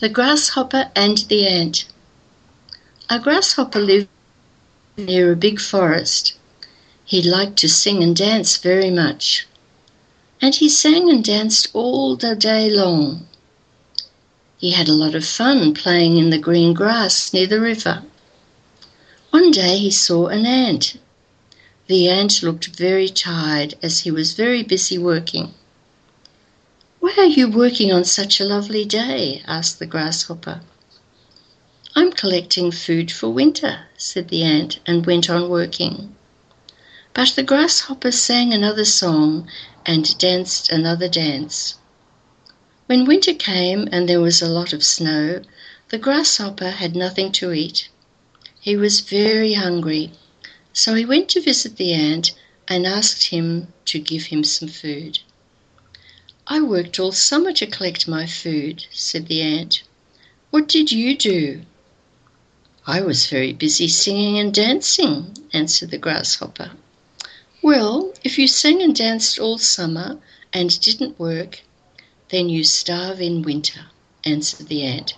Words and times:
The 0.00 0.08
Grasshopper 0.08 0.90
and 0.96 1.18
the 1.28 1.46
Ant 1.46 1.84
A 3.10 3.18
grasshopper 3.18 3.80
lived 3.80 4.08
near 4.96 5.30
a 5.30 5.36
big 5.36 5.60
forest. 5.60 6.32
He 7.04 7.20
liked 7.20 7.58
to 7.58 7.68
sing 7.68 8.02
and 8.02 8.16
dance 8.16 8.56
very 8.56 8.90
much. 8.90 9.46
And 10.40 10.54
he 10.54 10.70
sang 10.70 11.10
and 11.10 11.22
danced 11.22 11.68
all 11.74 12.16
the 12.16 12.34
day 12.34 12.70
long. 12.70 13.28
He 14.56 14.70
had 14.70 14.88
a 14.88 14.94
lot 14.94 15.14
of 15.14 15.26
fun 15.26 15.74
playing 15.74 16.16
in 16.16 16.30
the 16.30 16.38
green 16.38 16.72
grass 16.72 17.34
near 17.34 17.46
the 17.46 17.60
river. 17.60 18.02
One 19.28 19.50
day 19.50 19.76
he 19.76 19.90
saw 19.90 20.28
an 20.28 20.46
ant. 20.46 20.96
The 21.88 22.08
ant 22.08 22.42
looked 22.42 22.74
very 22.74 23.10
tired 23.10 23.74
as 23.82 24.00
he 24.00 24.10
was 24.10 24.32
very 24.32 24.62
busy 24.62 24.96
working. 24.96 25.52
Why 27.16 27.24
are 27.24 27.26
you 27.26 27.48
working 27.50 27.90
on 27.92 28.04
such 28.04 28.38
a 28.38 28.44
lovely 28.44 28.84
day? 28.84 29.42
asked 29.48 29.80
the 29.80 29.86
grasshopper. 29.86 30.60
I'm 31.96 32.12
collecting 32.12 32.70
food 32.70 33.10
for 33.10 33.30
winter, 33.30 33.86
said 33.96 34.28
the 34.28 34.44
ant, 34.44 34.78
and 34.86 35.04
went 35.04 35.28
on 35.28 35.48
working. 35.48 36.14
But 37.12 37.30
the 37.30 37.42
grasshopper 37.42 38.12
sang 38.12 38.54
another 38.54 38.84
song 38.84 39.48
and 39.84 40.16
danced 40.18 40.70
another 40.70 41.08
dance. 41.08 41.74
When 42.86 43.06
winter 43.06 43.34
came 43.34 43.88
and 43.90 44.08
there 44.08 44.20
was 44.20 44.40
a 44.40 44.46
lot 44.48 44.72
of 44.72 44.84
snow, 44.84 45.42
the 45.88 45.98
grasshopper 45.98 46.70
had 46.70 46.94
nothing 46.94 47.32
to 47.32 47.52
eat. 47.52 47.88
He 48.60 48.76
was 48.76 49.00
very 49.00 49.54
hungry, 49.54 50.12
so 50.72 50.94
he 50.94 51.04
went 51.04 51.28
to 51.30 51.40
visit 51.40 51.76
the 51.76 51.92
ant 51.92 52.30
and 52.68 52.86
asked 52.86 53.30
him 53.30 53.72
to 53.86 53.98
give 53.98 54.26
him 54.26 54.44
some 54.44 54.68
food. 54.68 55.18
I 56.52 56.60
worked 56.60 56.98
all 56.98 57.12
summer 57.12 57.52
to 57.52 57.66
collect 57.68 58.08
my 58.08 58.26
food, 58.26 58.84
said 58.90 59.28
the 59.28 59.40
ant. 59.40 59.84
What 60.50 60.66
did 60.66 60.90
you 60.90 61.16
do? 61.16 61.62
I 62.88 63.02
was 63.02 63.28
very 63.28 63.52
busy 63.52 63.86
singing 63.86 64.36
and 64.36 64.52
dancing, 64.52 65.36
answered 65.52 65.92
the 65.92 65.98
grasshopper. 65.98 66.72
Well, 67.62 68.12
if 68.24 68.36
you 68.36 68.48
sang 68.48 68.82
and 68.82 68.96
danced 68.96 69.38
all 69.38 69.58
summer 69.58 70.18
and 70.52 70.80
didn't 70.80 71.20
work, 71.20 71.62
then 72.30 72.48
you 72.48 72.64
starve 72.64 73.20
in 73.20 73.42
winter, 73.42 73.82
answered 74.24 74.66
the 74.66 74.82
ant. 74.82 75.14